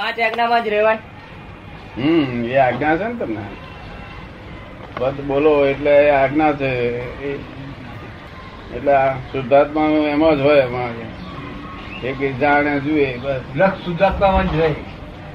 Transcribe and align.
પાંચ 0.00 0.20
આજ્ઞામાં 0.20 0.64
જ 0.64 0.68
રહેવાય. 0.68 0.98
હમ 1.96 2.44
એ 2.44 2.56
આજ્ઞા 2.56 2.96
છે 2.96 3.04
ને 3.04 3.14
તમને? 3.14 3.40
પદ 4.98 5.20
બોલો 5.20 5.66
એટલે 5.66 5.90
એ 5.90 6.10
આજ્ઞા 6.10 6.52
છે. 6.52 6.98
એટલે 8.74 8.92
આ 8.92 9.14
શુદ્ધાત્મા 9.14 9.84
એમાં 9.84 10.36
જ 10.36 10.40
હોય 10.40 10.60
એમાં 10.60 10.88
એક 12.02 12.38
જાણે 12.38 12.80
જુએ 12.80 13.16
બસ. 13.16 13.40
લક્ષ 13.54 13.84
શુદ્ધાત્મામાં 13.84 14.52
જ 14.52 14.60
રહે. 14.60 14.74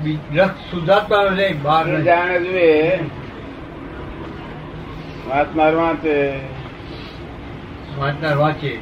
બી- 0.01 0.35
લક્ષ 0.35 0.71
શુદ્ધાત્મામાં 0.71 1.35
રહે 1.35 1.53
બહાર 1.53 2.01
જાણે 2.01 2.39
જુએ 2.39 2.97
વાત 5.27 5.55
માર 5.55 5.75
વાંચે. 5.75 6.33
વાંચનાર 7.97 8.37
વાંચે. 8.37 8.79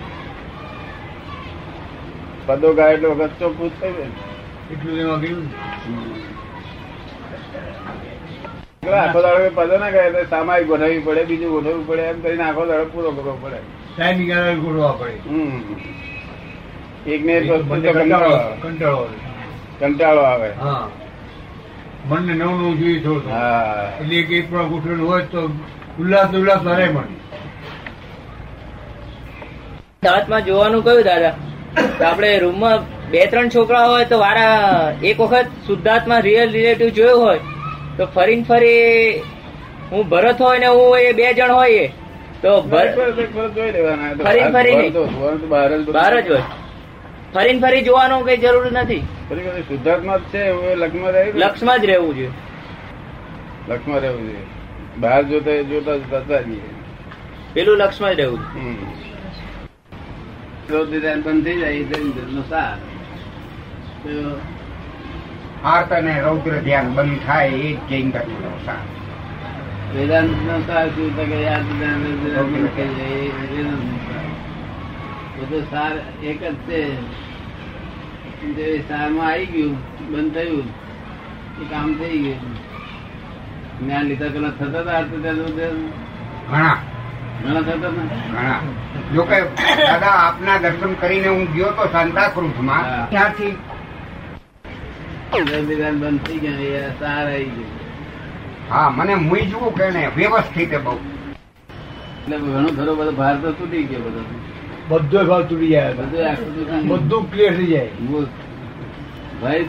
પદો 2.45 2.73
ગાય 2.73 2.93
એટલે 2.93 3.07
વખત 3.07 3.71
થઈ 3.81 3.93
જાય. 3.93 4.32
એટલું 4.71 4.99
એમાં 4.99 5.19
ગયું 5.21 5.47
આખો 8.93 9.21
દાડો 9.21 9.49
પદો 9.55 9.77
ના 9.77 9.89
ગાય 9.89 10.25
સામાયિક 10.29 10.67
ગોઠવવી 10.67 10.99
પડે 10.99 11.23
બીજું 11.23 11.51
ગોઠવવું 11.51 11.87
પડે 11.87 12.01
એમ 12.01 12.21
કરીને 12.21 12.43
આખો 12.43 12.65
દાડો 12.65 12.85
પૂરો 12.85 13.11
કરવો 13.11 13.37
પડે. 13.41 13.55
ટાઈમિંગ 13.97 14.31
આગળ 14.31 14.55
ગોઠવા 14.55 14.91
પડે. 14.91 15.11
હમ. 15.29 15.61
એક 17.07 17.25
ને 17.25 17.33
એક 17.33 17.51
વસ્તુ 17.51 17.65
મને 17.65 17.93
તો 17.93 17.99
કંટાળો 17.99 18.37
કંટાળો 18.61 19.07
કંટાળો 19.79 20.21
આવે. 20.21 20.49
હા. 20.49 20.89
મનને 22.09 22.33
નવું 22.33 22.59
નવું 22.61 22.79
જોઈએ 22.79 22.99
થોડું. 22.99 23.31
હા. 23.31 23.91
એટલે 24.01 24.15
એક 24.15 24.31
એક 24.31 24.51
પણ 24.51 24.67
ગોઠવેલું 24.67 25.09
હોય 25.09 25.23
તો 25.23 25.49
ઉલ્લાસ 25.99 26.29
ઉલ્લાસ 26.29 26.65
રહે 26.65 26.89
મન. 26.89 27.03
દાંતમાં 30.03 30.45
જોવાનું 30.45 30.83
કયું 30.83 31.03
દાદા? 31.03 31.35
તો 31.99 32.05
આપણે 32.05 32.39
રૂમમાં 32.39 33.02
બે 33.13 33.21
ત્રણ 33.31 33.49
છોકરા 33.55 33.85
હોય 33.87 34.05
તો 34.11 34.17
વારા 34.19 34.53
એક 35.09 35.17
વખત 35.23 35.47
શુદ્ધાત્મા 35.67 36.21
રિયલ 36.27 36.49
રિલેટિવ 36.57 36.89
જોયું 36.97 37.19
હોય 37.23 37.41
તો 37.97 38.03
ફરીને 38.15 38.43
ફરી 38.43 39.21
હું 39.91 40.01
ભરત 40.13 40.39
હોય 40.45 40.59
ને 40.63 40.69
હું 40.77 40.97
એ 40.99 41.11
બે 41.19 41.25
જણ 41.33 41.53
હોય 41.57 41.85
તો 42.43 42.51
ફરી 42.71 42.91
ફરી 44.55 44.75
બહાર 45.91 46.13
જ 46.21 46.29
હોય. 46.29 46.43
ફરીને 47.33 47.59
ફરી 47.63 47.81
જોવાનું 47.87 48.21
કઈ 48.27 48.39
જરૂર 48.43 48.65
નથી. 48.71 49.03
શુદ્ધાત્મા 49.69 50.17
જ 50.17 50.23
છે 50.31 50.41
લક્ષમાં 50.81 51.11
રહે 51.15 51.23
લક્ષમાં 51.43 51.77
જ 51.81 51.85
રહેવું 51.91 52.11
જોઈએ. 52.17 52.31
લક્ષમાં 53.69 53.99
રહેવું 54.05 54.23
જોઈએ. 54.27 54.45
બહાર 55.03 55.21
જોતા 55.29 55.59
જોતા 55.69 55.97
જતા 56.01 56.41
જઈએ 56.47 56.69
પેલું 57.53 57.75
લક્ષમાં 57.83 58.13
જ 58.15 58.19
રહેવું 58.19 58.41
જોઈએ. 58.53 58.91
બંધ 60.69 61.43
થઈ 61.45 61.57
જાય 61.61 61.77
એ 61.79 61.85
દરિદ્રનો 61.91 62.43
સાર 62.49 62.75
તો 62.77 63.92
આર્ત 65.63 65.93
અને 65.93 66.21
રૌદ્ર 66.21 66.59
ધ્યાન 66.59 66.93
બંધ 66.93 67.19
થાય 67.25 67.47
એ 67.47 67.73
જ 67.73 67.79
જૈન 67.89 68.11
ધર્મનો 68.11 68.59
સાર. 68.65 68.75
વેદાંતનો 69.95 70.61
સાર 70.67 70.89
શું 70.89 71.17
તો 71.17 71.23
કે 71.23 71.49
બંધ 75.39 75.63
સાર 75.69 75.91
એક 76.23 76.43
જ 76.43 76.55
છે. 76.55 76.95
જે 78.43 78.83
સારમાં 78.89 79.27
આવી 79.31 79.45
ગયું 79.45 79.77
બંધ 80.11 80.33
થયું 80.33 80.63
એ 81.61 81.65
કામ 81.69 81.93
થઈ 81.93 82.17
ગયું. 82.17 82.55
જ્ઞાન 83.79 84.03
લીધા 84.03 84.27
પેલા 84.27 84.49
થતા 84.49 84.79
હતા 84.79 84.91
આર્ત 84.91 85.21
ત્યાં 85.21 85.35
ઘણા. 85.35 86.77
ઘણા 87.43 87.61
થતા 87.61 87.75
ઘણા. 87.75 88.59
જો 89.15 89.23
કે 89.23 89.41
દાદા 89.87 90.07
આપના 90.07 90.57
દર્શન 90.57 90.93
કરીને 90.93 91.27
હું 91.27 91.53
ગયો 91.53 91.71
તો 91.71 91.91
સાંતાક્રુઝમાં 91.91 93.09
ત્યાંથી 93.09 93.57
બંધ 95.33 96.19
થઈ 96.25 96.39
ગયા 96.39 96.89
સાર 96.99 97.27
આવી 97.27 97.45
ગયું. 97.45 97.71
હા 98.69 98.89
મને 98.89 99.15
મૂંઝવું 99.15 99.73
કે 99.77 99.89
ને 99.91 100.01
વ્યવસ્થિત 100.17 100.73
બહુ. 100.83 100.93
એટલે 102.23 102.37
ઘણો 102.37 102.69
ખરો 102.77 102.95
બધો 102.95 103.11
ભાર 103.11 103.35
તો 103.41 103.51
તૂટી 103.51 103.83
ગયો 103.83 104.01
બધો. 104.01 104.21
બધો 104.89 105.23
ભાવ 105.29 105.43
તૂટી 105.49 105.69
જાય 105.69 105.93
બધું 105.93 106.27
આખું 106.27 106.51
તૂટી 106.55 106.81
ગયું. 106.81 106.99
બધું 107.07 107.31
ક્લિયર 107.31 107.53
થઈ 107.57 107.65
જાય. 107.65 107.89
મૂળ. 107.99 108.27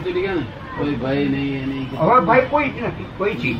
તૂટી 0.03 0.21
ગયો 0.21 0.35
ને? 0.35 0.45
કોઈ 0.77 0.95
ભાઈ 1.03 1.25
નહીં 1.33 1.67
નહીં 1.69 1.87
હવે 2.03 2.19
ભાઈ 2.29 2.47
કોઈ 2.53 2.69
જ 2.69 2.77
નથી 2.87 3.09
કોઈ 3.17 3.35
ચીજ 3.41 3.59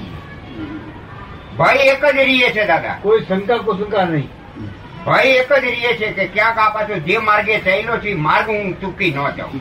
ભાઈ 1.57 1.89
એક 1.95 2.03
જ 2.15 2.17
રીએ 2.29 2.49
છે 2.59 2.67
દાદા. 2.67 2.95
કોઈ 3.01 3.25
શંકા 3.27 3.59
કુશંકા 3.65 4.05
નહીં. 4.05 4.29
ભાઈ 5.05 5.35
એક 5.41 5.51
જ 5.63 5.65
રીએ 5.65 5.91
છે 5.99 6.07
કે 6.19 6.25
ક્યાંક 6.37 6.57
આ 6.67 6.69
પાછો 6.77 6.95
જે 7.09 7.19
માર્ગે 7.31 7.59
ચાલ્યો 7.67 7.97
છે 8.05 8.15
માર્ગ 8.29 8.47
હું 8.55 8.79
ચૂકી 8.81 9.11
ન 9.11 9.19
જાઉં. 9.37 9.53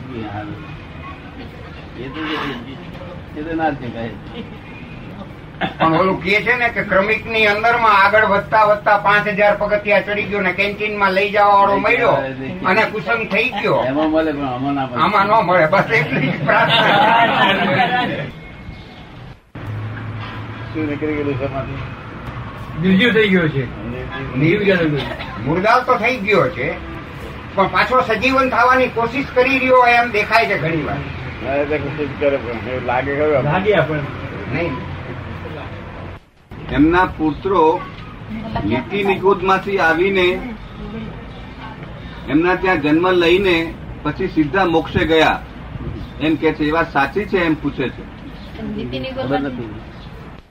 એ 1.97 3.43
તો 3.43 3.55
ના 3.55 3.71
પણ 5.79 5.93
ઓલું 5.99 6.17
કે 6.23 6.39
છે 6.41 6.55
ને 6.55 6.67
કે 6.69 6.83
ક્રમિકની 6.83 7.47
અંદરમાં 7.47 7.95
આગળ 8.05 8.25
વધતા 8.25 8.63
વધતા 8.69 8.97
પાંચ 8.97 9.27
હજાર 9.27 9.53
પગથિયા 9.57 10.01
ચડી 10.01 10.23
ગયો 10.23 10.41
ને 10.41 10.53
કેન્ટીનમાં 10.53 11.13
લઈ 11.13 11.29
જવા 11.29 11.45
વાળો 11.51 11.77
મળ્યો 11.79 12.15
અને 12.65 12.81
કુસંગ 12.85 13.23
થઈ 13.29 13.49
ગયો. 13.61 13.79
એમાં 13.85 14.09
મળે 14.11 14.31
પણ 14.31 14.47
આમાં 14.47 14.75
ના 14.75 14.87
મળે. 14.87 15.01
આમાં 15.01 15.25
ન 15.27 15.31
મળે 15.45 15.65
બસ 15.67 15.89
એટલી 15.91 16.31
પ્રાર્થના. 16.45 16.89
શું 20.73 20.85
નીકળી 20.87 21.15
ગયેલું 21.15 21.37
છે? 21.39 21.47
નિર્જીવ. 22.81 23.09
થઈ 23.13 23.29
ગયો. 23.29 25.07
મુર્દાલ 25.45 25.79
તો 25.83 25.93
થઈ 25.97 26.17
ગયો 26.17 26.47
છે 26.49 26.67
પણ 27.55 27.69
પાછો 27.75 27.97
સજીવન 28.01 28.49
થવાની 28.49 28.89
કોશિશ 28.89 29.29
કરી 29.35 29.59
રહ્યો 29.59 29.79
હોય 29.81 30.01
એમ 30.01 30.11
દેખાય 30.11 30.45
છે 30.45 30.57
ઘણી 30.57 30.83
વાર 30.83 30.99
એમના 36.71 37.05
પુત્રો 37.05 37.79
નીતિ 38.65 39.03
નિકુંજમાંથી 39.03 39.79
આવીને 39.79 40.39
એમના 42.29 42.55
ત્યાં 42.55 42.81
જન્મ 42.81 43.11
લઈને 43.11 43.73
પછી 44.03 44.27
સીધા 44.27 44.65
મોક્ષે 44.65 45.05
ગયા. 45.05 45.41
એમ 46.21 46.35
કે 46.35 46.53
છે 46.53 46.63
એ 46.63 46.71
વાત 46.71 46.93
સાચી 46.93 47.25
છે? 47.25 47.37
એમ 47.37 47.53
પૂછે 47.53 47.89
છે. 47.89 48.03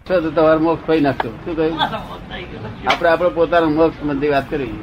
ખબર 0.07 0.21
તો 0.21 0.31
તમારો 0.31 0.61
મોક્ષ 0.61 0.87
પૈ 0.87 1.01
નાખશો 1.01 1.29
શું 1.29 1.57
કહ્યું? 1.57 1.83
આપણે 2.87 3.09
આપણો 3.09 3.31
પોતાનો 3.31 3.71
મોક્ષ 3.71 4.05
મંદિર 4.05 4.31
વાત 4.31 4.51
કરી. 4.51 4.79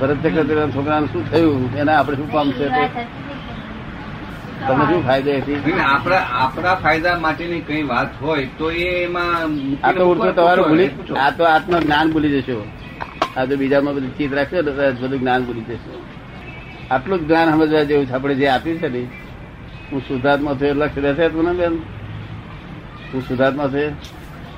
ભરત 0.00 0.22
ચક્રવર્તી 0.22 0.72
છોકરાનું 0.72 1.12
શું 1.12 1.30
થયું? 1.30 1.76
એના 1.76 1.98
આપણે 1.98 2.16
શું 2.16 2.32
કામ 2.32 2.52
છે? 2.52 2.68
તમને 4.66 4.84
શું 4.90 5.02
ફાયદો 5.06 5.30
હતી 5.40 5.74
આપણા 5.86 6.22
આપણા 6.42 6.74
ફાયદા 6.84 7.18
માટેની 7.24 7.60
કઈ 7.68 7.82
વાત 7.82 8.10
હોય 8.22 8.46
તો 8.58 8.70
એમાં 8.70 9.50
આ 9.82 9.92
તો 9.92 10.04
ઉડતો 10.10 10.30
તમારું 10.32 10.68
ભૂલી. 10.68 10.90
આ 11.24 11.30
તો 11.38 11.42
આત્મ 11.44 11.74
જ્ઞાન 11.78 12.12
ભૂલી 12.12 12.32
જશો. 12.36 12.56
આ 13.36 13.46
તો 13.46 13.56
બીજામાં 13.56 13.94
બધું 13.96 14.12
ચિત 14.18 14.32
રાખશો 14.38 14.62
તો 14.62 14.72
બધું 14.72 15.18
જ્ઞાન 15.22 15.42
ભૂલી 15.46 15.66
જશો. 15.68 15.92
આટલું 16.90 17.18
જ 17.20 17.22
જ્ઞાન 17.28 17.52
સમજવા 17.52 17.84
જેવું 17.84 18.06
છે. 18.06 18.12
આપણે 18.12 18.34
જે 18.34 18.48
આપ્યું 18.48 18.78
છે 18.78 18.88
ને 18.88 19.02
હું 19.90 20.00
શુદ્ધાત્મા 20.08 20.54
થયો 20.54 20.74
લક્ષ 20.74 21.04
રહેશે 21.06 21.28
તું 21.34 21.44
ને 21.44 21.52
બેન. 21.60 21.74
હું 23.12 23.20
શુદ્ધાત્મા 23.28 23.68
છે 23.68 23.84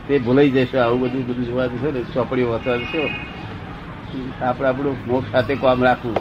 તે 0.08 0.18
ભૂલાઈ 0.18 0.50
જશે. 0.50 0.78
આવું 0.78 1.00
બધું 1.00 1.26
બધું 1.28 1.44
જોવા 1.48 1.68
જશો 1.74 1.88
ને 1.96 2.00
ચોપડીઓ 2.14 2.48
વાંચવા 2.52 2.78
જશો. 2.84 3.02
આપણે 4.42 4.68
આપણું 4.68 4.96
મોક્ષ 5.06 5.30
સાથે 5.32 5.54
કામ 5.62 5.82
રાખવું. 5.82 6.16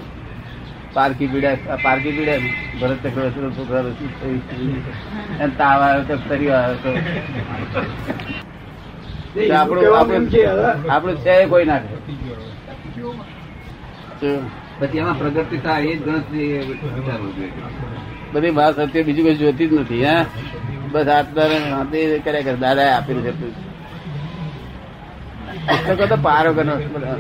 પારકી 0.96 1.28
પીડા 1.28 1.56
આ 1.68 1.78
પારકી 1.84 2.14
પીડા 2.18 2.38
ને 2.40 2.50
ભરત 2.80 3.04
ચક્રવર્તી 3.06 3.54
છોકરા 3.58 3.84
શું 3.92 4.12
થયું 4.18 4.42
એમ 5.42 5.52
તાવ 5.60 5.80
આવ્યો 5.82 6.04
તો 6.10 6.16
ફરી 6.24 6.52
આવ્યો 6.54 6.78
તો 6.84 6.90
તે 9.36 9.42
આપણું 9.54 9.86
આપણું 9.94 10.26
આપણું 10.90 11.18
છે 11.24 11.34
એ 11.38 11.48
કોઈ 11.48 11.66
નાખે 11.66 11.96
પછી 14.78 15.00
એમાં 15.00 15.18
પ્રગતિ 15.20 15.58
થાય 15.60 15.88
એ 15.88 15.98
જ 15.98 16.04
ગણતરી 16.06 16.50
વિચારવું 16.90 17.32
જોઈએ 17.34 17.52
બધી 18.34 18.54
વાત 18.54 18.74
સત્ય 18.84 19.02
બીજું 19.04 19.26
કઈ 19.28 19.40
જોતી 19.42 19.68
જ 19.68 19.80
નથી 19.80 20.04
હે 20.06 20.16
બસ 20.92 21.08
આત્મા 21.10 21.48
હાથે 21.70 22.00
કર્યા 22.24 22.46
કરે 22.46 22.58
દાદા 22.60 22.90
આપેલું 22.92 23.24
છે 23.26 23.32
બધું. 23.34 23.54
પુસ્તકો 25.68 26.06
તો 26.08 26.18
પારો 26.20 26.50
કરો 26.54 26.74
બધા. 26.94 27.18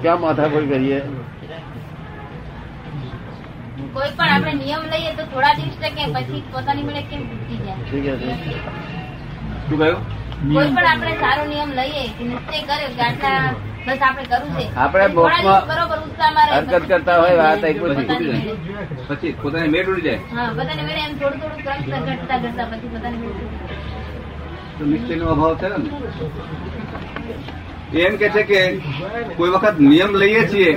ક્યાં 0.00 0.20
માથાકૂટ 0.20 0.66
કરીએ 0.70 0.98
કોઈ 3.94 4.10
પણ 4.12 4.30
આપણે 4.30 4.52
નિયમ 4.56 4.82
લઈએ 4.92 5.10
તો 5.16 5.24
થોડા 5.32 5.54
દિવસ 5.56 5.76
ટકે 5.78 6.04
પછી 6.14 6.40
પોતાની 6.52 6.84
મેળે 6.84 7.02
કેમ 7.10 7.22
તૂટી 7.28 7.58
જાય. 7.60 7.76
ઠીક 7.82 8.04
છે 8.04 8.12
શું 9.66 9.78
કહ્યું? 9.78 9.98
કોઈ 10.48 10.70
પણ 10.70 10.86
આપણે 10.86 11.12
સારો 11.22 11.42
નિયમ 11.46 11.70
લઈએ 11.78 12.04
કે 12.16 12.22
નિશ્ચય 12.24 12.60
કર્યો 12.64 12.90
કે 12.92 13.02
આટલા 13.06 13.40
બસ 13.86 14.02
આપણે 14.02 14.24
કરવું 14.30 14.52
છે 14.56 14.64
આપણે 14.76 15.06
બરોબર 15.68 15.98
ઉત્સાહમાં. 16.00 16.48
હરકત 16.50 16.84
કરતા 16.90 17.18
હોય 17.20 17.36
વાત 17.38 17.60
પછી 17.60 17.86
પછી 19.08 19.32
પોતાની 19.42 19.72
મેળ 19.74 19.88
ઉડી 19.92 20.06
જાય. 20.06 20.20
હા 20.32 20.48
બધાને 20.52 20.82
મેળે 20.82 21.00
એમ 21.02 21.14
થોડું 21.20 21.40
થોડું 21.40 21.60
ક્રમ 21.62 22.02
ઘટતા 22.08 22.38
ઘટતા 22.40 22.66
પછી 22.72 22.90
પોતાની 22.94 23.20
મેળે 23.22 23.42
તો 24.76 24.82
નિશ્ચયનો 24.86 25.24
અભાવ 25.32 25.54
છે 25.60 25.68
ને? 25.68 25.78
એમ 27.92 28.16
કે 28.16 28.28
છે 28.28 28.42
કે 28.42 28.60
કોઈ 29.36 29.50
વખત 29.50 29.80
નિયમ 29.80 30.14
લઈએ 30.14 30.42
છીએ, 30.48 30.72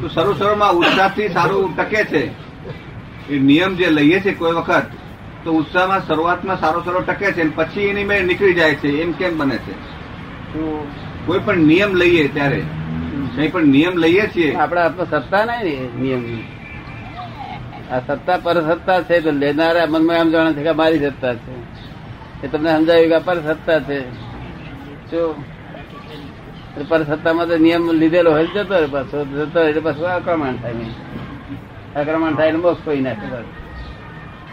તો 0.00 0.08
શરૂ 0.08 0.34
શરૂમાં 0.34 0.72
ઉત્સાહથી 0.72 1.28
સારું 1.28 1.76
ટકે 1.76 2.04
છે. 2.04 2.22
એ 3.28 3.38
નિયમ 3.38 3.74
જે 3.76 3.90
લઈએ 3.90 4.20
છીએ 4.20 4.34
કોઈ 4.34 4.52
વખત, 4.52 4.86
તો 5.44 5.52
ઉત્સાહમાં 5.52 6.06
શરૂઆતમાં 6.06 6.60
સારો 6.60 6.80
સારો 6.84 7.00
ટકે 7.00 7.32
છે 7.32 7.56
પછી 7.56 7.80
એની 7.80 8.04
મેં 8.04 8.26
નીકળી 8.26 8.54
જાય 8.54 8.74
છે, 8.74 9.02
એમ 9.02 9.12
કેમ 9.12 9.38
બને 9.38 9.56
છે? 9.56 9.74
કોઈ 11.26 11.38
પણ 11.38 11.56
નિયમ 11.56 11.94
લઈએ 11.94 12.28
ત્યારે, 12.28 12.62
કઈ 13.36 13.48
પણ 13.48 13.66
નિયમ 13.66 13.98
લઈએ 13.98 14.26
છીએ. 14.36 14.54
આપણા 14.54 14.82
હાથમાં 14.82 15.10
સત્તા 15.10 15.44
નહીં 15.44 15.82
ને 15.82 16.00
નિયમ. 16.00 16.22
આ 17.92 18.00
સત્તા 18.00 18.36
પર 18.36 18.60
સત્તા 18.60 19.02
છે, 19.02 19.20
તો 19.20 19.30
લેનારા 19.30 19.86
મનમાં 19.86 20.16
એમ 20.16 20.30
જાણે 20.30 20.52
છે 20.52 20.62
કે 20.62 20.72
મારી 20.72 20.98
સત્તા 20.98 21.34
છે. 21.34 21.52
એ 22.44 22.48
તમને 22.48 22.76
સમજાવ્યું 22.76 23.10
કે 23.10 23.18
પર 23.18 23.38
સત્તા 23.40 23.80
છે. 23.80 24.00
શું 25.10 25.57
પર 26.88 27.04
સત્તામાં 27.04 27.48
તો 27.48 27.56
નિયમ 27.56 27.90
લીધેલો 27.90 28.30
હોય 28.30 28.46
જતો 28.46 28.74
રહે 28.74 28.86
પાછો. 28.86 29.24
જતો 29.24 29.60
એટલે 29.60 29.80
પાછું 29.80 30.12
આક્રમણ 30.12 30.56
થાય 30.56 30.72
નહીં. 30.72 30.90
આક્રમણ 31.98 32.34
થાય 32.34 32.48
એટલે 32.48 32.60
મોક્ષ 32.60 32.84
કોઈ 32.84 33.00
નાખે. 33.00 33.26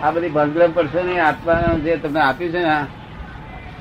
આ 0.04 0.12
બધી 0.12 0.30
ભાંગલમ 0.30 0.72
પડશે 0.72 1.04
ને 1.04 1.20
આત્મા 1.20 1.54
જે 1.84 1.96
તમને 1.96 2.20
આપ્યું 2.20 2.52
છે 2.52 2.60
ને 2.60 2.86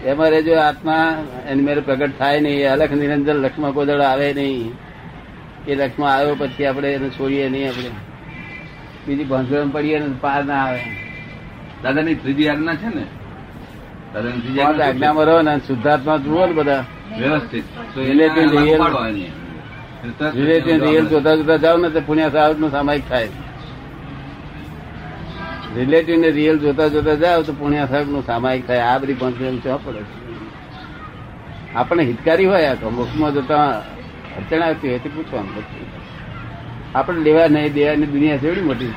એમાં 0.05 0.31
રહેજો 0.31 0.59
આત્મા 0.59 1.25
એની 1.49 1.63
મેરે 1.63 1.81
પ્રગટ 1.81 2.19
થાય 2.19 2.41
નહીં. 2.41 2.73
અલખ 2.73 2.91
નિરંજન 2.91 3.33
લક્ષ્મણ 3.33 3.71
કોદળ 3.71 4.01
આવે 4.01 4.35
નહીં. 4.35 4.73
એ 5.69 5.75
લક્ષ્મણ 5.75 6.09
આવ્યો 6.09 6.35
પછી 6.35 6.67
આપણે 6.67 6.93
એને 6.93 7.09
છોડીએ 7.09 7.49
નહીં 7.49 7.69
આપણે. 7.69 7.91
બીજી 9.07 9.25
ભાંગલમ 9.25 9.71
પડીએ 9.71 9.99
ને 9.99 10.07
પાર 10.21 10.45
ના 10.45 10.65
આવે. 10.65 10.81
દાદાની 11.83 12.15
ત્રીજી 12.15 12.49
આજ્ઞા 12.49 12.75
છે 12.75 12.87
ને? 12.87 13.05
દાદાની 14.15 14.41
ત્રીજી? 14.41 14.61
આજ્ઞામાં 14.61 15.25
રહો 15.25 15.43
ને 15.43 15.59
શુદ્ધાત્મા 15.59 16.17
જુઓ 16.17 16.47
ને 16.47 16.53
બધા. 16.53 16.85
વ્યવસ્થિત. 17.19 17.65
રિલેટિવ 17.99 18.51
રિયલ 20.85 21.07
જોતા 21.07 21.37
જોતા 21.37 21.57
જાઓ 21.57 21.77
ને 21.77 21.91
તો 21.91 22.01
પુણ્યનું 22.01 22.71
સામાયિક 22.71 23.09
થાય. 23.09 23.29
રિલેટિવ 25.77 26.19
ને 26.19 26.31
રિયલ 26.31 26.59
જોતા 26.59 26.89
જોતા 26.89 27.15
જાઓ 27.15 27.43
તો 27.43 27.53
પુણ્ય 27.53 27.87
સાહેબનું 27.87 28.27
સામાયિક 28.27 28.67
થાય. 28.67 28.79
આ 28.79 28.99
બધી 28.99 29.15
ક્યાં 29.15 29.85
પડે 29.85 29.99
આપણે 31.75 32.05
હિતકારી 32.05 32.47
હોય 32.47 32.67
આ 32.67 32.75
તો. 32.75 32.91
મુખમાં 32.91 33.35
જતા 33.35 33.83
અડચણ 34.39 34.63
આવતી 34.63 34.89
હોય 34.89 34.99
તે 34.99 35.09
પૂછવાનું 35.09 35.65
આપણે 36.95 37.21
લેવા 37.21 37.47
નહીં 37.47 37.73
દેવાની 37.73 38.07
દુનિયા 38.07 38.37
કેવડી 38.37 38.61
મોટી. 38.61 38.93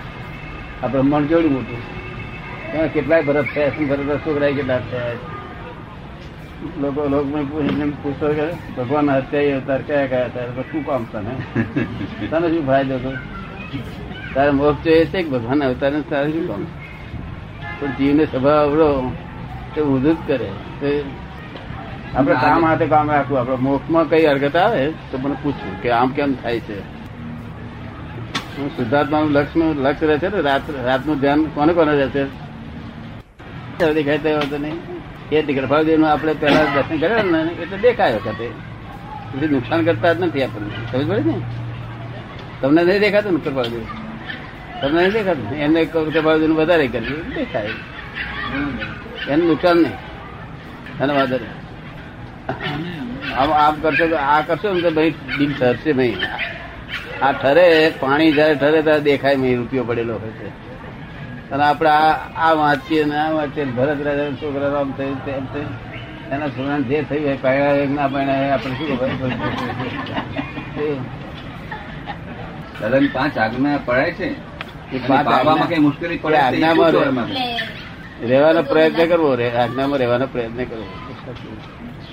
આ 0.84 0.88
બ્રહ્માંડ 0.88 1.26
કેવડી 1.26 1.48
મોટું. 1.48 2.94
કેટલાય 2.94 3.24
ભરત 3.24 3.46
થયા 3.56 3.70
છે. 3.70 3.86
ભરત 3.86 4.18
છોકરા 4.18 4.52
કેટલા 4.52 4.80
થયા 4.80 5.37
લોકો 6.76 7.02
લોકો 7.08 7.38
પૂછતો 8.04 8.28
કે 8.34 8.46
ભગવાન 8.78 9.10
હત્યા 9.12 9.56
અવતાર 9.58 9.82
કયા 9.82 10.08
કયા 10.08 10.26
હતા? 10.26 10.64
શું 10.72 10.86
કામ 10.86 11.04
તને 11.04 11.34
તને 12.30 12.48
શું 12.50 12.66
ફાયદો 12.68 12.96
હતો 12.96 13.12
તારે 14.34 14.52
મોક્ષ 14.52 14.84
જોઈએ 14.84 15.06
છે 15.06 15.24
કે 15.24 15.30
ભગવાન 15.30 15.64
અવતાર 15.64 15.92
ને 15.92 16.02
તારે 16.02 16.32
શું 16.32 16.48
કામ? 16.48 16.64
પણ 17.80 17.92
જીવને 17.98 18.26
સ્વભાવ 18.26 18.60
આવડો 18.60 18.88
તે 19.76 19.82
ઊંધું 19.82 20.16
જ 20.16 20.28
કરે 20.28 20.50
આપણે 22.16 22.36
કામ 22.36 22.62
માટે 22.62 22.86
કામ 22.88 23.10
રાખવું? 23.10 23.40
આપણે 23.40 23.56
મોક્ષમાં 23.56 24.10
કઈ 24.10 24.26
હરકત 24.26 24.56
આવે 24.56 24.84
તો 25.12 25.18
મને 25.18 25.36
પૂછવું 25.44 25.82
કે 25.82 25.90
આમ 25.92 26.10
કેમ 26.12 26.36
થાય 26.36 26.60
છે? 26.60 26.78
શુદ્ધાત્માનું 28.76 29.32
લક્ષ્ય 29.32 29.74
લક્ષ્ય 29.84 30.08
રહે 30.08 30.18
છે 30.18 30.30
ને? 30.30 30.42
રાત 30.42 30.62
રાતનું 30.86 31.20
ધ્યાન 31.20 31.44
કોને 31.56 31.74
કોને 31.74 31.94
રહેશે? 31.96 32.24
દેખાય 33.94 34.18
તો 34.18 34.58
નહીં. 34.58 34.97
એ 35.32 35.42
તીકડફાવદેવનું 35.42 36.12
આપણે 36.12 36.34
પેલા 36.34 36.66
દર્શન 36.76 36.98
કર્યા 36.98 37.24
ને 37.24 37.52
એટલે 37.64 37.78
દેખાયો 37.78 38.16
વખતે 38.16 38.46
એટલે 38.46 39.48
નુકસાન 39.48 39.86
કરતા 39.86 40.14
જ 40.14 40.22
નથી 40.22 40.44
આપણને. 40.44 40.70
સમજ 40.92 41.08
પડે 41.08 41.22
ને? 41.22 41.34
તમને 42.62 42.84
નહીં 42.84 43.00
દેખાતું 43.00 43.34
ને 43.34 43.40
કૃપાદેવ 43.40 43.84
તમને 44.82 45.02
નહીં 45.02 45.14
દેખાતું? 45.14 45.56
એમને 45.56 45.86
કૃપાદેવનું 45.86 46.58
વધારે 46.58 46.88
કર્યું 46.88 47.30
દેખાય. 47.30 47.70
એનું 49.30 49.48
નુકસાન 49.48 49.78
નહીં. 49.78 49.96
અને 51.00 51.14
વધારે 51.14 51.46
આમ 53.38 53.52
આમ 53.54 53.76
કરશો 53.82 54.08
તો 54.08 54.16
આ 54.16 54.42
કરશો 54.42 54.74
ને 54.74 54.82
તો 54.82 54.92
ભાઈ 54.92 55.10
દિલ 55.38 55.54
ઠરશે 55.54 55.94
ભાઈ. 55.94 56.16
આ 57.22 57.32
ઠરે, 57.32 57.94
પાણી 58.00 58.32
જયારે 58.32 58.56
ઠરે 58.56 58.82
ત્યારે 58.82 59.02
દેખાય 59.02 59.36
મેં 59.36 59.58
રૂપિયો 59.58 59.84
પડેલો 59.84 60.14
હોય 60.14 60.30
છે. 60.30 60.67
અને 61.52 61.64
આપણે 61.64 61.90
આ 61.90 62.14
આ 62.46 62.54
વાંચીએ 62.54 63.04
ને 63.06 63.18
આ 63.20 63.32
વાંચીએ 63.32 63.66
ભરત 63.78 64.00
રાજા 64.08 64.32
છોકરા 64.42 64.72
રામ 64.76 64.90
થયું 64.98 65.20
તેમ 65.26 65.46
થયું 65.54 65.72
એના 66.32 66.50
છોકરા 66.50 66.80
જે 66.90 66.98
થયું 67.10 67.26
હોય 67.28 67.38
પાયા 67.46 67.78
એક 67.84 67.92
ના 67.92 68.08
પાયા 68.08 68.50
આપણે 68.54 68.76
શું 68.76 68.88
ખબર? 69.00 69.32
દાદાની 72.82 73.08
પાંચ 73.08 73.38
આજ્ઞા 73.38 73.78
પડાય 73.86 74.12
છે? 74.12 74.30
પાડવામાં 75.08 75.70
કઈ 75.70 75.82
મુશ્કેલી 75.86 76.18
પડે 76.18 76.38
આજ્ઞામાં 76.38 77.30
રહેવાનો 78.30 78.62
પ્રયત્ન 78.64 79.10
કરવો 79.10 79.32
રે 79.36 79.48
આજ્ઞામાં 79.58 80.00
રહેવાનો 80.00 80.28
પ્રયત્ન 80.28 80.62
કરવો. 80.64 80.86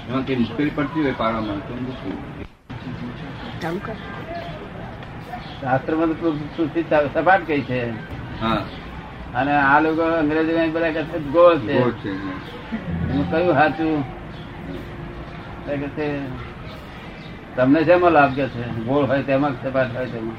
એમાં 0.09 0.25
કઈ 0.27 0.37
મુશ્કેલી 0.37 0.71
પડતી 0.71 1.03
હોય 1.03 1.17
પાડવામાં? 1.19 1.61
શાસ્ત્રમાં 5.61 6.11
સપાટ 7.15 7.43
કઈ 7.47 7.63
છે? 7.69 7.81
હા. 8.41 8.63
અને 9.39 9.53
આ 9.53 9.79
લોકો 9.85 10.03
અંગ્રેજો 10.21 10.53
બધા 10.75 10.93
કહે 10.97 11.03
છે 11.11 11.19
ગોળ 11.35 11.57
છે. 11.65 11.75
એનું 13.11 13.25
કયું 13.31 13.55
સાચું 13.59 13.93
તમને 17.57 17.81
શેમાં 17.89 18.13
લાભ 18.17 18.33
કે 18.37 18.45
છે? 18.55 18.63
ગોળ 18.87 19.05
હોય 19.11 19.23
તેમાં 19.29 19.53
કે 19.55 19.59
સપાટ 19.69 19.91
હોય 19.97 20.09
તેમાં? 20.15 20.39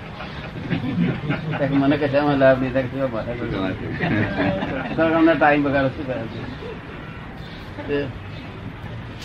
કે 1.57 1.65
મને 1.81 1.95
કે 2.01 2.07
શેમાં 2.13 2.38
લાભ 2.44 2.57
નહીં 2.62 2.74
તો 2.75 2.80
કે 2.81 2.89
શેમાં 2.92 3.12
માથે 3.15 3.31
શું 3.38 3.47
બગાડ. 3.51 3.62
વાત 3.63 3.75
છે? 3.80 4.95
તો 4.95 5.01
અમને 5.19 5.33
ટાઈમ 5.36 5.62
બગાડો 5.65 5.89
શું 5.95 6.06
કરે 6.07 8.00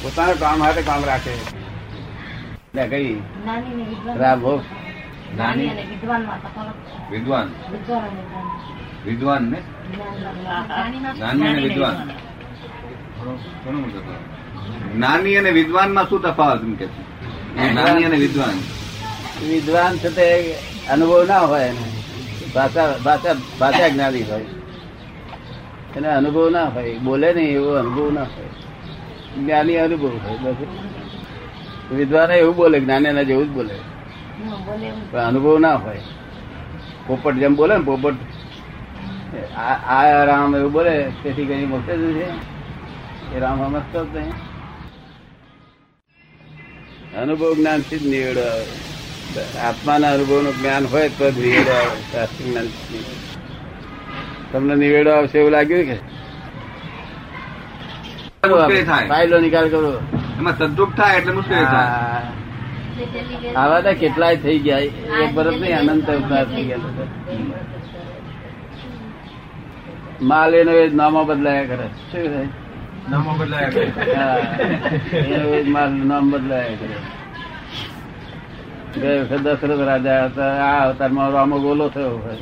પોતાનું 0.03 0.37
કામ 0.43 0.59
હાથે 0.65 0.83
કામ 0.91 1.03
રાખે. 1.11 1.35
ને 2.75 2.83
કઈ 2.93 3.13
રાભો 3.47 4.21
રામ 4.23 4.39
ભોગ 4.43 4.61
નાની 5.39 5.69
અને 5.73 5.83
વિદ્વાનમાં 5.91 6.41
વિદ્વાન. 7.13 7.49
વિદ્વાન. 7.73 8.09
વિદ્વાન. 9.07 9.43
ને 9.43 9.61
જ્ઞાની 11.17 11.47
અને 11.49 11.69
વિદ્વાન. 11.69 11.95
ઘણો 13.65 13.81
મોટો 13.81 14.01
તફાવત. 14.01 14.99
નાની 14.99 15.37
અને 15.37 15.51
વિદ્વાનમાં 15.51 16.09
શું 16.09 16.23
તફાવત 16.23 16.63
એમ 16.63 16.75
કે 16.75 16.87
છે? 16.87 17.75
નાની 17.75 18.05
અને 18.05 18.17
વિદ્વાન. 18.17 18.59
વિદ્વાન 19.47 19.97
છે 19.97 20.09
તે 20.09 20.55
અનુભવ 20.91 21.25
ના 21.29 21.39
હોય 21.39 21.65
એને. 21.65 21.85
ભાષા 22.55 22.95
ભાષા 23.05 23.35
ભાષા 23.61 23.89
જ્ઞાની 23.89 24.23
હોય. 24.23 24.47
એને 25.97 26.09
અનુભવ 26.09 26.51
ના 26.51 26.65
હોય. 26.65 26.99
બોલે 26.99 27.33
નહીં 27.33 27.49
એવો 27.49 27.71
અનુભવ 27.71 28.11
ના 28.11 28.23
હોય. 28.23 29.43
જ્ઞાની 29.43 29.77
અનુભવ 29.77 30.09
હોય 30.09 30.39
બસ 30.39 30.57
વિદ્વાન 31.93 32.31
એવું 32.31 32.57
બોલે 32.57 32.81
જ્ઞાની 32.81 33.25
જેવું 33.25 33.47
જ 33.47 33.49
બોલે. 33.49 33.75
પણ 35.11 35.19
અનુભવ 35.19 35.59
ના 35.59 35.75
હોય. 35.75 36.01
પોપટ 37.07 37.35
જેમ 37.35 37.55
બોલે 37.55 37.77
ને 37.77 37.85
પોપટ 37.85 38.15
આ 39.87 40.25
રામ 40.25 40.57
એવું 40.57 40.73
બોલે 40.73 40.97
તેથી 41.23 41.47
કઈ 41.47 41.65
મોકલે 41.65 41.95
જ 41.97 42.05
છે. 42.19 42.29
એ 43.37 43.41
રામ 43.41 43.59
સમજતો 43.67 44.01
જ 44.05 44.17
નહીં. 44.17 44.33
અનુભવ 47.23 47.55
જ્ઞાનથી 47.55 47.99
જ 47.99 48.07
નિવેડો 48.07 48.47
આત્માના 49.69 50.11
અનુભવનું 50.13 50.55
જ્ઞાન 50.61 50.85
હોય 50.87 51.09
તો 51.09 51.31
જ 51.31 51.39
નિવેડો 51.39 51.73
આવે 51.73 52.01
શાસ્ત્રી 52.13 52.51
જ્ઞાન 52.51 52.67
તમને 54.53 54.75
નિવેડો 54.75 55.11
આવશે 55.11 55.39
એવું 55.39 55.53
લાગ્યું 55.53 55.85
કે? 55.85 55.97
ફાયદો 58.43 59.09
ફાઇલો 59.09 59.37
નિકાલ 59.39 59.67
કરો. 59.69 59.91
એમાં 60.39 60.59
તદ્રુપ 60.59 60.91
થાય 60.97 61.17
એટલે 61.17 61.33
મુશ્કેલી 61.33 61.65
થાય. 61.65 63.55
આવા 63.55 63.81
તો 63.81 63.93
કેટલાય 63.93 64.37
થઈ 64.37 64.59
ગયા. 64.59 64.79
એક 64.79 65.37
વર્ષ 65.37 65.61
નહીં 65.61 65.79
અનંત 65.79 66.11
અવતાર 66.11 66.45
થઈ 66.45 66.65
ગયા. 66.65 66.79
માલ 70.23 70.55
એનો 70.55 70.73
એ 70.73 70.89
નામો 70.91 71.25
બદલાયા 71.25 71.65
કરે. 71.65 71.87
શું 71.87 72.35
થાય? 72.35 72.49
નામો 73.11 73.35
બદલાયા 73.39 73.71
કરે. 73.71 73.85
એનો 75.19 75.49
એ 75.49 75.63
માલ 75.63 75.91
નામ 75.91 76.31
બદલાયા 76.31 76.65
કરે. 76.65 76.99
ગયે 79.01 79.19
વખત 79.21 79.39
દશરથ 79.39 79.81
રાજા 79.81 80.25
હતા. 80.25 80.53
આ 80.65 80.87
અવતારમાં 80.87 81.31
રામો 81.31 81.59
ગોલો 81.59 81.89
થયો 81.89 82.37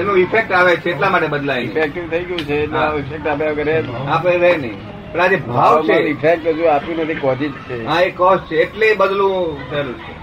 એનો 0.00 0.16
ઇફેક્ટ 0.16 0.52
આવે 0.52 0.76
છે 0.76 0.90
એટલા 0.90 1.10
માટે 1.10 1.26
બદલાય 1.26 1.66
છે. 1.66 1.70
ઇફેક્ટિવ 1.70 2.10
થઈ 2.10 2.24
ગયું 2.24 2.38
છે 2.38 2.54
એટલે 2.54 2.98
ઇફેક્ટ 2.98 3.26
આપ્યા 3.26 3.52
કરે 3.52 3.84
આપણે 4.08 4.38
રહે 4.38 4.56
નહીં. 4.56 4.76
પણ 5.12 5.20
આ 5.20 5.26
જે 5.26 5.36
ભાવ 5.36 5.82
છે. 5.82 5.92
ઇફેક્ટ 5.92 6.46
હજુ 6.46 6.64
આપ્યું 6.64 6.98
નથી 6.98 7.14
કોઝી 7.14 7.48
જ 7.48 7.52
છે. 7.52 7.86
હા 7.86 8.00
એ 8.00 8.10
કોસ્ટ 8.10 8.44
છે. 8.44 8.56
એટલે 8.56 8.94
બદલું 8.94 9.58
બદલવું 9.70 9.98
છે. 9.98 10.14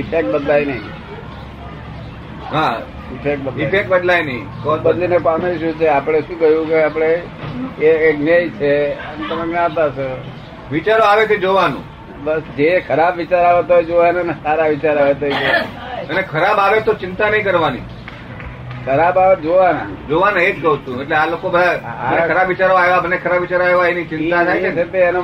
ઇફેક્ટ 0.00 0.34
બદલાય 0.34 0.64
નહીં. 0.64 1.01
હા. 2.52 2.80
ઇફેક્ટ 3.14 3.42
બદલાય. 3.42 3.82
બદલાય 3.88 4.22
નહીં. 4.22 4.44
કોસ્ટ 4.62 4.82
બદલીને 4.82 5.18
પામે 5.18 5.58
શું 5.58 5.72
છે 5.72 5.86
આપણે 5.86 6.20
શું 6.20 6.40
કહ્યું 6.40 6.68
કે 6.68 6.82
આપણે 6.82 7.22
એ 7.80 7.86
એક 7.86 8.18
જ્ઞેય 8.18 8.48
છે 8.48 8.92
અને 8.92 9.28
તમે 9.28 9.46
જ્ઞાતા 9.46 9.88
છો. 9.88 10.24
વિચારો 10.70 11.04
આવે 11.04 11.26
તે 11.26 11.36
જોવાનું. 11.36 11.84
બસ 12.24 12.42
જે 12.56 12.80
ખરાબ 12.88 13.16
વિચાર 13.16 13.44
આવે 13.44 13.62
તો 13.62 13.82
જોવાના 13.82 14.22
ને 14.22 14.32
સારા 14.32 14.66
વિચાર 14.66 14.98
આવે 14.98 15.14
તો 15.14 15.26
અને 16.10 16.22
ખરાબ 16.22 16.58
આવે 16.58 16.80
તો 16.80 16.92
ચિંતા 16.94 17.30
નહીં 17.30 17.44
કરવાની. 17.44 17.82
ખરાબ 18.86 19.18
આવે 19.18 19.36
જોવાના. 19.36 19.86
જોવાના 20.08 20.40
એ 20.40 20.52
જ 20.52 20.62
કહું 20.62 20.86
છું. 20.86 21.00
એટલે 21.02 21.16
આ 21.16 21.26
લોકો 21.26 21.50
ખરાબ 21.50 22.48
વિચારો 22.48 22.74
આવ્યા 22.74 23.00
મને 23.04 23.16
ખરાબ 23.16 23.40
વિચારો 23.40 23.64
આવ્યા 23.64 23.86
એની 23.86 24.04
ચિંતા 24.04 24.44
થાય 24.44 24.60
છે 24.60 24.72
છે 24.72 24.84
તે 24.84 24.98
એનો 24.98 25.22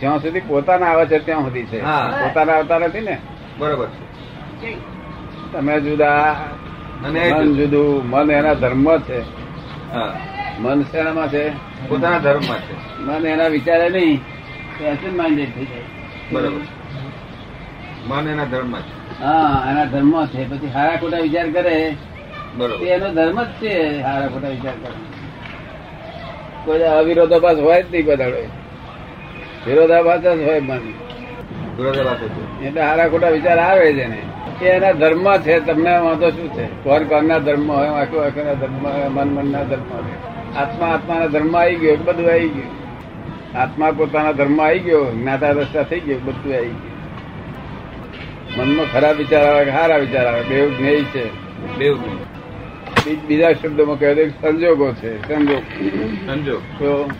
જ્યાં 0.00 0.18
સુધી 0.18 0.40
પોતાના 0.40 0.86
આવે 0.86 1.06
છે 1.06 1.18
ત્યાં 1.18 1.42
સુધી 1.42 1.64
છે. 1.64 1.80
પોતાના 2.22 2.52
આવતા 2.52 2.78
નથી 2.78 3.00
ને. 3.00 3.18
બરોબર 3.58 3.86
છે. 3.86 4.93
તમે 5.54 5.80
જુદા 5.80 6.36
મન 7.02 7.56
જુદું. 7.56 8.10
મન 8.10 8.30
એના 8.30 8.54
ધર્મ 8.54 8.98
છે. 8.98 9.20
હા. 9.92 10.14
મન 10.58 10.82
શેનામાં 10.82 11.28
છે? 11.28 11.48
પોતાના 11.88 12.18
ધર્મ 12.18 12.40
છે. 12.40 13.00
મન 13.00 13.26
એના 13.26 13.46
વિચારે 13.46 13.88
નહીં 13.88 14.20
એસિડ 14.80 15.16
માઇન્ડેડ 15.16 15.48
થઈ 15.54 15.64
જાય. 15.64 15.82
બરોબર. 16.32 16.60
મન 18.06 18.28
એના 18.28 18.44
ધર્મમાં 18.44 18.82
છે. 18.82 19.20
હા 19.22 19.66
એના 19.70 19.84
ધર્મ 19.84 20.26
છે. 20.26 20.50
પછી 20.50 20.66
હારા 20.66 20.96
ખોટા 20.96 21.18
વિચાર 21.18 21.50
કરે. 21.50 21.96
બરોબર. 22.56 22.86
એનો 22.86 23.14
ધર્મ 23.14 23.42
જ 23.42 23.46
છે 23.46 24.00
હારા 24.00 24.26
ખોટા 24.26 24.48
વિચાર 24.48 24.72
કરે 24.72 24.94
કોઈ 26.64 26.82
અવિરોધાભાસ 26.82 27.58
હોય 27.58 27.82
જ 27.82 27.86
નહીં 27.92 28.06
બધાડો. 28.06 28.36
વિરોધાભાસ 29.66 30.20
જ 30.20 30.26
હોય 30.26 30.60
મન. 30.60 30.80
વિરોધાભાસ 31.76 32.18
એટલે 32.62 32.80
હારા 32.80 33.08
ખોટા 33.08 33.28
વિચાર 33.28 33.58
આવે 33.58 33.92
છે 33.92 34.06
ને 34.06 34.33
એ 34.62 34.64
એના 34.64 34.92
ધર્મ 34.92 35.36
છે 35.36 35.60
તમને 35.60 35.98
વાંધો 35.98 36.30
શું 36.30 36.48
છે? 36.48 36.66
કોણ 36.84 37.02
કોણના 37.02 37.38
ધર્મ 37.38 37.72
હોય 37.72 37.88
આખું 37.88 38.24
આખું 38.24 38.60
ધર્મ 38.60 38.86
હોય 38.86 39.08
મન 39.08 39.28
મનના 39.34 39.62
ધર્મ 39.62 39.94
હોય. 39.94 40.56
આત્મા 40.56 40.86
આત્માના 40.86 41.26
ધર્મ 41.26 41.56
આવી 41.56 41.74
ગયો 41.74 41.96
બધું 41.96 42.30
આવી 42.30 42.48
ગયું. 42.48 42.84
આત્મા 43.58 43.90
પોતાના 43.90 44.32
ધર્મ 44.32 44.62
આવી 44.62 44.78
ગયો 44.78 45.04
જ્ઞાતા 45.04 45.50
રસ્તા 45.50 45.82
થઈ 45.82 46.00
ગયો 46.00 46.18
બધું 46.24 46.54
આવી 46.54 46.66
ગયું. 46.66 46.94
મનમાં 48.56 48.92
ખરાબ 48.92 49.16
વિચાર 49.16 49.44
આવે 49.44 49.64
કે 49.64 49.70
સારા 49.70 49.96
વિચાર 49.96 50.26
આવે 50.26 50.42
બે 50.42 50.70
જ્ઞેય 50.70 51.02
છે. 51.02 51.24
બે 51.78 51.92
બીજા 53.14 53.52
શબ્દોમાં 53.52 53.98
કહે 53.98 54.14
તો 54.14 54.50
સંજોગો 54.50 54.92
છે 54.92 55.34
સંજોગ. 55.34 55.62
સંજોગ. 56.26 56.62
તો 56.78 57.10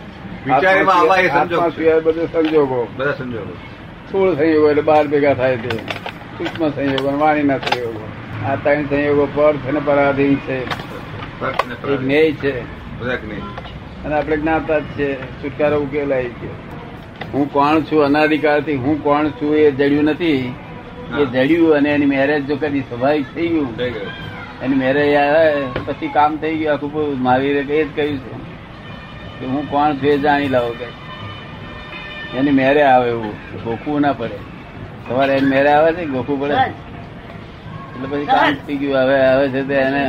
વિચાર 0.45 0.83
આવા 0.83 1.17
એ 1.17 1.27
સંજોગ 1.27 1.69
સિવાય 1.69 1.99
બધું 1.99 2.27
સંજોગો. 2.33 2.87
બધા 2.97 3.11
સંજોગો. 3.11 3.53
સ્થૂળ 4.07 4.35
સંયોગો 4.35 4.69
એટલે 4.69 4.81
બાર 4.81 5.07
ભેગા 5.07 5.33
થાય 5.33 5.57
છે. 5.57 6.04
સૂક્ષ્મ 6.37 6.69
સંયોગો 6.69 7.05
વાણી 7.05 7.17
વાણીના 7.17 7.57
સંયોગો. 7.57 8.07
આ 8.45 8.55
ત્રણ 8.55 8.85
સંયોગો 8.85 9.27
પર્થ 9.35 9.67
અને 9.69 9.79
પરાધીન 9.85 10.35
છે. 10.35 10.59
જ્ઞેય 11.97 12.31
છે. 12.31 12.59
અને 14.03 14.15
આપણે 14.15 14.37
જ્ઞાતા 14.37 14.79
જ 14.79 14.83
છે. 14.83 15.13
છુટકારો 15.43 15.77
ઉકેલાય 15.79 16.23
છે 16.23 16.49
હું 17.31 17.53
કોણ 17.53 17.81
છું? 17.81 18.03
અનાધિકારથી 18.03 18.75
હું 18.75 19.03
કોણ 19.03 19.29
છું 19.29 19.55
એ 19.55 19.71
જડ્યું 19.71 20.03
નથી. 20.03 20.53
એ 21.19 21.25
જડ્યું 21.25 21.73
અને 21.75 21.89
એની 21.89 22.05
મેરેજ 22.05 22.45
જો 22.45 22.55
કદી 22.55 22.81
સ્વાભાવિક 22.81 23.25
થઈ 23.35 23.47
ગયું 23.47 23.79
એની 24.61 24.75
મેરેજ 24.75 25.15
આવે 25.15 25.65
પછી 25.85 26.07
કામ 26.07 26.37
થઈ 26.37 26.57
ગયું 26.57 26.73
આખું. 26.73 27.21
મહાવીરે 27.21 27.59
એ 27.59 27.83
જ 27.83 27.95
કહ્યું 27.95 28.17
છે. 28.17 28.33
કે 29.39 29.45
હું 29.45 29.69
કોણ 29.71 29.93
છું 29.93 30.09
એ 30.09 30.17
જાણી 30.17 30.47
લાવો 30.47 30.69
કે. 30.69 30.87
એની 32.37 32.51
મેરે 32.51 32.81
આવે 32.81 33.09
એવું 33.09 33.31
ભોખવું 33.63 34.01
ના 34.01 34.13
પડે. 34.13 34.54
સવારે 35.07 35.33
એને 35.37 35.47
મેરે 35.47 35.71
આવે 35.71 35.91
છે 35.93 36.03
ગોખવું 36.05 36.37
પડે? 36.41 36.53
એટલે 36.53 38.07
પછી 38.11 38.25
કામ 38.25 38.53
થઈ 38.67 38.77
ગયું. 38.77 38.95
હવે 39.01 39.17
આવે 39.25 39.45
છે 39.53 39.61
તે 39.69 39.75
એને 39.87 40.03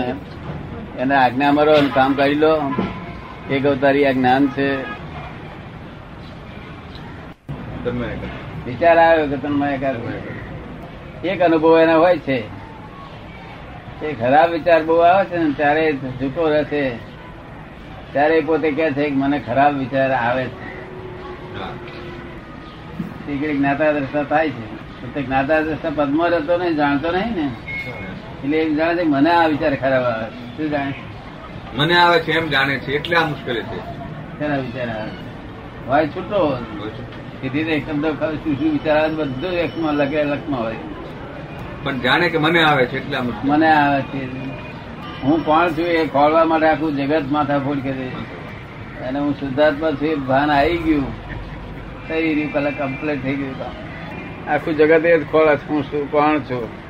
એને 0.98 1.14
આજ્ઞા 1.14 1.52
મારો 1.56 1.72
અને 1.80 1.90
કામ 1.94 2.10
કાઢી 2.18 2.40
લો. 2.44 2.52
એક 3.50 3.66
અવતારી 3.66 4.06
આ 4.06 4.14
જ્ઞાન 4.18 4.44
છે. 4.56 4.68
વિચાર 8.66 8.96
આવ્યો 8.98 9.26
કે 9.32 9.36
તમે 9.42 9.66
એક 11.24 11.40
અનુભવ 11.42 11.74
એના 11.80 11.98
હોય 12.04 12.18
છે. 12.18 12.38
એ 14.02 14.08
ખરાબ 14.20 14.48
વિચાર 14.50 14.80
બહુ 14.84 14.96
આવે 15.10 15.24
છે 15.30 15.36
ને 15.38 15.50
ત્યારે 15.58 15.84
ઝૂકો 16.20 16.42
રહેશે. 16.54 16.84
ત્યારે 18.12 18.34
એ 18.38 18.40
પોતે 18.48 18.68
કે 18.78 18.86
છે 18.96 19.04
કે 19.10 19.16
મને 19.16 19.38
ખરાબ 19.46 19.72
વિચાર 19.82 20.10
આવે 20.12 20.44
છે. 20.46 20.64
જ્ઞાતા 23.52 23.92
દ્રષ્ટા 23.92 24.24
થાય 24.32 24.50
છે. 24.56 24.75
તો 25.14 25.20
જ્ઞાતા 25.26 25.60
દ્રષ્ટા 25.60 25.92
પદમાં 25.96 26.30
રહેતો 26.30 26.54
નહીં 26.58 26.76
જાણતો 26.76 27.08
નહીં 27.12 27.34
ને. 27.38 27.46
એટલે 28.44 28.56
એમ 28.62 28.72
જાણે 28.76 29.02
છે 29.02 29.08
મને 29.14 29.30
આ 29.30 29.46
વિચાર 29.52 29.74
ખરાબ 29.82 30.04
આવે 30.04 30.26
છે. 30.30 30.56
શું 30.56 30.70
જાણે 30.70 30.94
મને 31.76 31.94
આવે 31.96 32.18
છે 32.20 32.32
એમ 32.32 32.46
જાણે 32.48 32.74
છે 32.78 32.90
એટલે 32.98 33.16
આ 33.16 33.26
મુશ્કેલી 33.30 33.66
છે. 33.70 33.78
ખરા 34.38 34.56
વિચાર 34.56 34.88
આવે 34.88 35.10
છે. 35.10 35.24
હોય 35.88 36.06
છૂટો. 36.08 36.40
સીધી 37.40 37.72
એકદમ 37.78 38.04
શું 38.04 38.58
શું 38.58 38.70
વિચાર 38.72 38.96
આવે 38.98 39.14
બધું 39.14 39.54
એકમાં 39.64 39.94
લગે 39.94 40.24
લખમાં 40.24 40.60
હોય 40.60 40.80
પણ 41.84 41.98
જાણે 41.98 42.26
કે 42.28 42.38
મને 42.38 42.60
આવે 42.64 42.84
છે 42.86 42.96
એટલે 42.96 43.18
મને 43.44 43.68
આવે 43.72 44.00
છે. 44.02 44.20
હું 45.22 45.44
કોણ 45.44 45.68
છું 45.76 45.86
એ 45.98 46.06
ખોલવા 46.06 46.44
માટે 46.44 46.66
આખું 46.66 46.96
જગત 46.96 47.30
માથા 47.30 47.58
ફોડ 47.58 47.78
કરે 47.82 48.10
અને 49.08 49.18
હું 49.18 49.32
શુદ્ધાત્મા 49.40 49.90
છું 49.90 50.08
એ 50.08 50.14
ભાન 50.28 50.50
આવી 50.50 50.78
ગયું. 50.86 51.10
થઈ 52.08 52.34
રહ્યું 52.34 52.52
પેલા 52.52 52.70
કમ્પ્લીટ 52.70 53.22
થઈ 53.22 53.36
ગયું 53.36 53.58
કામ? 53.58 53.74
આખું 54.48 54.76
જગત 54.76 55.04
એ 55.04 55.18
જ 55.18 55.26
ખોળે 55.30 55.56
છે 55.56 55.68
હું 55.68 55.82
શું 55.82 56.10
કોણ 56.10 56.38
છું? 56.38 56.86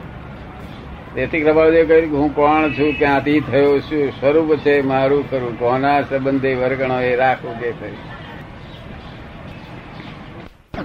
તેથી 1.15 1.45
પ્રભાવદેવ 1.45 1.89
કહ્યું 1.89 2.11
કે 2.11 2.17
હું 2.17 2.35
કોણ 2.35 2.73
છું 2.73 2.99
ક્યાંથી 2.99 3.41
થયો 3.41 3.79
શું 3.79 4.11
સ્વરૂપ 4.11 4.57
છે 4.57 4.81
મારું 4.81 5.31
કરું 5.31 5.59
કોના 5.59 6.01
સંબંધે 6.01 6.55
વર્ગણો 6.55 7.01
એ 7.01 7.17
રાખવું 7.17 7.61
કે 7.61 7.73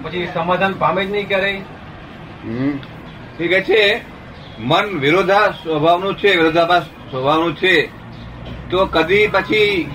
પછી 0.04 0.28
સમાધાન 0.34 0.74
પામે 0.74 1.06
જ 1.06 1.12
નહીં 1.12 1.28
ક્યારેય? 1.28 1.58
હમ. 2.44 3.44
એ 3.44 3.62
છે 3.62 4.02
મન 4.60 5.00
વિરોધા 5.00 5.48
સ્વભાવનું 5.48 6.18
છે 6.18 6.36
વિરોધાભાસ 6.36 6.84
સ્વભાવનું 6.84 7.56
છે. 7.56 7.90
તો 8.70 8.86
કદી 8.86 9.28
પછી 9.28 9.90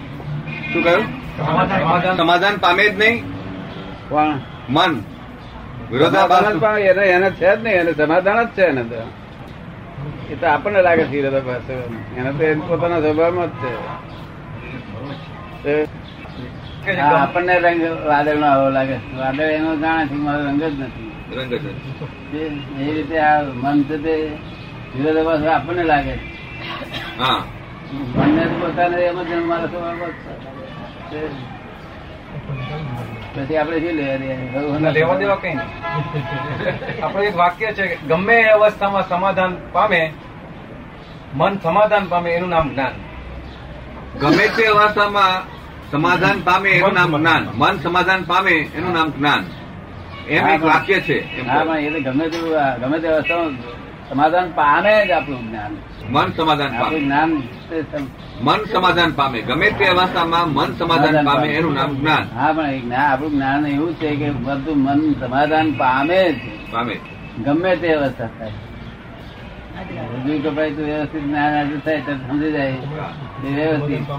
શું 0.73 0.85
કહ્યું? 0.85 1.03
સમાધાન 1.37 2.17
સમાધાન. 2.17 2.57
પામે 2.57 2.89
જ 2.89 2.99
નહીં. 2.99 3.23
પણ 4.09 4.41
મન. 4.69 5.03
વિરોધાભાસ 5.91 6.57
પણ 6.61 6.79
એને 6.79 7.03
એને 7.07 7.31
છે 7.31 7.57
જ 7.57 7.63
નહીં 7.63 7.75
એને 7.75 7.93
સમાધાન 7.93 8.45
જ 8.45 8.49
છે 8.49 8.63
એને 8.63 8.83
તો. 8.83 8.95
એ 10.31 10.35
તો 10.35 10.47
આપણને 10.47 10.83
લાગે 10.83 11.05
છે 11.05 11.11
વિરોધાભાસ. 11.11 11.71
એને 12.17 12.33
તો 12.33 12.43
એના 12.45 12.65
પોતાના 12.67 13.01
સ્વભાવમાં 13.01 13.47
જ 13.47 13.55
છે. 15.65 15.89
આપણને 17.01 17.59
રંગ 17.59 17.83
વાદળ 18.07 18.37
નો 18.37 18.47
આવો 18.47 18.71
લાગે. 18.71 18.97
વાદળ 19.17 19.41
એનો 19.41 19.77
જાણે 19.77 20.07
છે 20.07 20.15
મારો 20.15 20.45
રંગ 20.45 20.63
જ 20.63 20.81
નથી. 20.81 21.13
રંગ 21.37 21.53
છે. 21.53 22.81
એ 22.83 22.93
રીતે 22.95 23.19
આ 23.19 23.43
મન 23.43 23.83
છે 23.83 23.97
તે 23.97 24.15
વિરોધાભાસ 24.97 25.43
આપણને 25.45 25.85
લાગે 25.85 26.17
છે. 26.17 26.27
હા. 27.19 27.45
મનને 28.17 28.45
પોતાને 28.47 28.97
એમ 28.97 29.23
જ 29.23 29.45
મારા 29.45 29.67
સ્વભાવમાં 29.67 30.09
જ 30.09 30.13
છે. 31.13 31.21
તે 33.37 33.43
પછી 33.45 33.59
આપણે 33.59 33.79
શું 33.85 33.97
લેવા 33.99 34.93
લેવા 34.97 35.17
દેવા 35.21 35.39
કઈ 35.43 35.55
નહીં. 35.59 35.71
આપણું 37.03 37.27
એક 37.29 37.37
વાક્ય 37.43 37.69
છે 37.77 37.85
કે 37.91 37.97
ગમે 38.11 38.37
એ 38.41 38.51
અવસ્થામાં 38.57 39.05
સમાધાન 39.09 39.53
પામે 39.73 40.01
મન 41.39 41.53
સમાધાન 41.65 42.05
પામે 42.13 42.31
એનું 42.37 42.51
નામ 42.55 42.67
જ્ઞાન. 42.73 42.95
ગમે 44.21 44.45
તે 44.57 44.65
અવસ્થામાં 44.73 45.35
સમાધાન 45.91 46.39
પામે 46.49 46.71
એનું 46.79 46.95
નામ 46.99 47.11
જ્ઞાન. 47.17 47.43
મન 47.61 47.75
સમાધાન 47.85 48.23
પામે 48.31 48.55
એનું 48.77 48.93
નામ 48.97 49.09
જ્ઞાન. 49.19 49.45
એમ 50.29 50.47
એક 50.55 50.63
વાક્ય 50.63 50.99
છે 51.07 51.17
હા 51.47 51.77
એ 51.79 51.89
ગમે 52.07 52.25
તેવું 52.33 52.53
ગમે 52.81 52.97
તે 53.03 53.09
અવસ્થામાં 53.09 53.55
સમાધાન 54.09 54.51
પામે 54.51 55.07
જ 55.07 55.11
આપણું 55.11 55.51
જ્ઞાન. 55.51 55.77
મન 56.11 56.33
સમાધાન 56.33 56.81
પામે. 56.81 57.01
જ્ઞાન 57.01 57.43
મન 58.43 58.65
સમાધાન 58.65 59.13
પામે. 59.13 59.43
ગમે 59.43 59.71
તે 59.71 59.85
અવસ્થામાં 59.85 60.49
મન 60.53 60.73
સમાધાન 60.73 61.25
પામે 61.25 61.49
એનું 61.49 61.75
નામ 61.75 61.97
જ્ઞાન. 61.97 62.39
હા 62.39 62.53
પણ 62.53 62.67
એ 62.67 62.81
જ્ઞાન 62.81 63.13
આપણું 63.13 63.31
જ્ઞાન 63.31 63.67
એવું 63.67 63.95
છે 63.95 64.17
કે 64.17 64.31
બધું 64.31 64.79
મન 64.79 65.13
સમાધાન 65.13 65.73
પામે 65.73 66.33
જ. 66.33 66.37
પામે. 66.73 66.97
ગમે 67.45 67.77
તે 67.77 67.93
અવસ્થા 67.93 68.27
થાય. 68.27 68.53
હજુ 69.97 70.51
કપાય 70.51 70.71
તો 70.71 70.83
વ્યવસ્થિત 70.83 71.23
જ્ઞાન 71.23 71.57
હાજર 71.57 71.79
થાય 71.79 72.01
તો 72.01 72.13
સમજી 72.13 72.53
જાય. 72.53 72.71
વ્યવસ્થિત. 73.55 74.11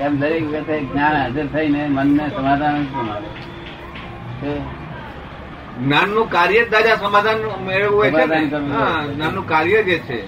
એમ 0.00 0.20
દરેક 0.20 0.52
વખતે 0.52 0.80
જ્ઞાન 0.80 1.16
હાજર 1.16 1.46
થઈને 1.46 1.86
મનને 1.86 2.28
સમાધાન 2.28 2.84
જ 2.84 2.86
પામે. 2.86 4.79
જ્ઞાનનું 5.82 6.26
કાર્ય 6.30 6.60
જ 6.64 6.70
દાદા 6.70 6.96
સમાધાન 6.96 7.38
મેળવવું 7.66 8.04
છે 8.10 8.24
જ્ઞાનનું 9.14 9.44
કાર્ય 9.48 9.82
જે 9.82 9.96
છે. 9.98 10.18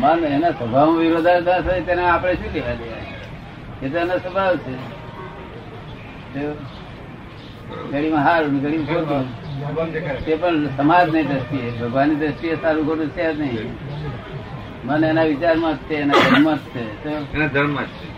મન 0.00 0.24
એના 0.24 0.50
સ્વભાવ 0.50 0.88
વિરોધાભાસ 0.98 1.64
હોય 1.64 1.80
તેને 1.80 2.02
આપણે 2.08 2.34
શું 2.34 2.50
લેવા 2.54 2.74
દેવા 2.80 3.02
એ 3.82 3.88
તો 3.92 3.96
એનો 3.98 4.16
સ્વભાવ 4.18 4.54
છે? 4.56 4.74
ઘડીમાં 7.90 8.24
હારું 8.24 8.54
ઘડીમાં 8.62 8.86
ખોટું 8.86 9.26
તે 10.24 10.32
પણ 10.36 10.66
સમાજની 10.76 11.22
દ્રષ્ટિએ 11.22 11.68
ભગવાનની 11.80 12.14
દ્રષ્ટિએ 12.14 12.54
સારું 12.62 12.84
ખોટું 12.86 13.08
છે 13.08 13.24
જ 13.34 13.40
નહીં. 13.40 13.70
મન 14.86 15.04
એના 15.04 15.28
વિચારમાં 15.30 15.74
જ 15.74 15.78
છે 15.88 15.94
એના 15.94 16.20
ધર્મ 16.24 16.46
જ 16.54 16.58
છે? 16.72 16.82
એના 17.34 17.46
ધર્મ 17.46 17.76
જ 17.80 17.90
છે. 17.98 18.08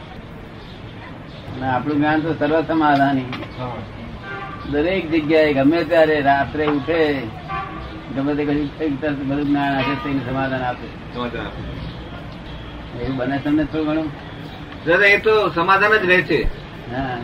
અને 1.53 1.67
આપણું 1.69 1.97
જ્ઞાન 1.97 2.21
તો 2.21 2.31
સર્વ 2.39 2.61
સમાધાની 2.61 3.29
દરેક 4.71 5.11
જગ્યાએ 5.11 5.52
ગમે 5.52 5.85
ત્યારે 5.85 6.21
રાત્રે 6.21 6.66
ઉઠે 6.66 7.21
ગમે 8.16 8.35
તે 8.35 8.44
કશું 8.44 9.28
બધું 9.28 9.47
જ્ઞાન 9.47 9.75
આપે 9.75 9.94
તેને 9.94 10.21
સમાધાન 10.30 10.62
આપે. 10.62 11.14
સમાધાન 11.14 11.47
આપે. 11.47 13.04
એવું 13.04 13.16
બને 13.16 13.38
તમને 13.38 13.64
થોડું 13.64 13.87
ઘણું. 13.87 14.11
દાદા 14.87 15.06
એ 15.06 15.18
તો 15.18 15.49
સમાધાન 15.49 15.97
જ 15.97 16.04
રહે 16.04 16.23
છે. 16.23 16.42
હા. 16.97 17.18